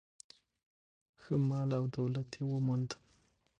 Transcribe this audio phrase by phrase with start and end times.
[1.21, 2.89] ښه مال او دولت یې وموند.